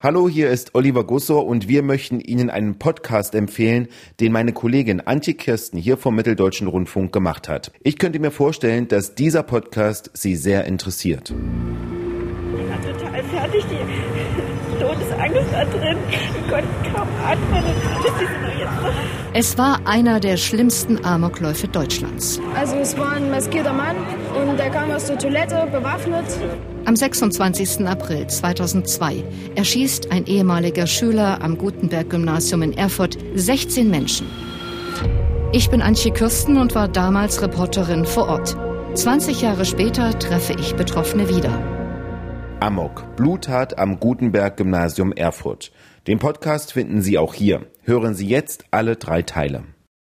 Hallo, 0.00 0.28
hier 0.28 0.48
ist 0.48 0.76
Oliver 0.76 1.02
Gussor 1.02 1.44
und 1.44 1.66
wir 1.66 1.82
möchten 1.82 2.20
Ihnen 2.20 2.50
einen 2.50 2.78
Podcast 2.78 3.34
empfehlen, 3.34 3.88
den 4.20 4.30
meine 4.30 4.52
Kollegin 4.52 5.00
Antje 5.00 5.34
Kirsten 5.34 5.76
hier 5.76 5.96
vom 5.96 6.14
Mitteldeutschen 6.14 6.68
Rundfunk 6.68 7.12
gemacht 7.12 7.48
hat. 7.48 7.72
Ich 7.82 7.98
könnte 7.98 8.20
mir 8.20 8.30
vorstellen, 8.30 8.86
dass 8.86 9.16
dieser 9.16 9.42
Podcast 9.42 10.12
Sie 10.14 10.36
sehr 10.36 10.66
interessiert. 10.66 11.34
Fertig, 13.24 13.64
die 13.68 14.80
Todesangst 14.80 15.52
da 15.52 15.64
drin. 15.64 15.96
Ich 16.10 16.50
konnte 16.50 16.68
kaum 16.94 17.08
atmen 17.24 17.64
Es 19.34 19.58
war 19.58 19.80
einer 19.84 20.20
der 20.20 20.36
schlimmsten 20.36 21.04
Amokläufe 21.04 21.68
Deutschlands. 21.68 22.40
Also 22.54 22.76
es 22.76 22.96
war 22.96 23.12
ein 23.12 23.30
maskierter 23.30 23.72
Mann 23.72 23.96
und 24.34 24.58
der 24.58 24.70
kam 24.70 24.90
aus 24.90 25.06
der 25.06 25.18
Toilette 25.18 25.68
bewaffnet. 25.72 26.24
Am 26.84 26.96
26. 26.96 27.86
April 27.86 28.26
2002 28.26 29.24
erschießt 29.56 30.12
ein 30.12 30.26
ehemaliger 30.26 30.86
Schüler 30.86 31.42
am 31.42 31.58
Gutenberg-Gymnasium 31.58 32.62
in 32.62 32.78
Erfurt 32.78 33.18
16 33.34 33.90
Menschen. 33.90 34.26
Ich 35.52 35.70
bin 35.70 35.82
Antje 35.82 36.12
Kürsten 36.12 36.56
und 36.56 36.74
war 36.74 36.88
damals 36.88 37.42
Reporterin 37.42 38.04
vor 38.04 38.28
Ort. 38.28 38.56
20 38.94 39.42
Jahre 39.42 39.64
später 39.64 40.18
treffe 40.18 40.54
ich 40.58 40.74
Betroffene 40.74 41.28
wieder. 41.28 41.77
Amok, 42.60 43.14
Bluttat 43.14 43.78
am 43.78 44.00
Gutenberg-Gymnasium 44.00 45.12
Erfurt. 45.12 45.70
Den 46.08 46.18
Podcast 46.18 46.72
finden 46.72 47.02
Sie 47.02 47.16
auch 47.16 47.32
hier. 47.32 47.66
Hören 47.84 48.14
Sie 48.14 48.26
jetzt 48.26 48.64
alle 48.72 48.96
drei 48.96 49.22
Teile. 49.22 49.62